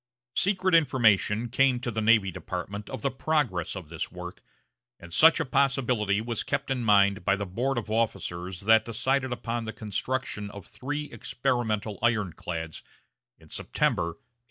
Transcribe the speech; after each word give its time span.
Secret 0.35 0.73
information 0.73 1.47
came 1.47 1.79
to 1.79 1.91
the 1.91 2.01
Navy 2.01 2.31
Department 2.31 2.89
of 2.89 3.03
the 3.03 3.11
progress 3.11 3.75
of 3.75 3.89
this 3.89 4.11
work, 4.11 4.41
and 4.99 5.13
such 5.13 5.39
a 5.39 5.45
possibility 5.45 6.19
was 6.21 6.41
kept 6.41 6.71
in 6.71 6.83
mind 6.83 7.23
by 7.23 7.35
the 7.35 7.45
board 7.45 7.77
of 7.77 7.91
officers 7.91 8.61
that 8.61 8.83
decided 8.83 9.31
upon 9.31 9.65
the 9.65 9.73
construction 9.73 10.49
of 10.49 10.63
the 10.63 10.69
three 10.69 11.11
experimental 11.11 11.99
ironclads 12.01 12.81
in 13.37 13.51
September, 13.51 14.05
1861. 14.05 14.23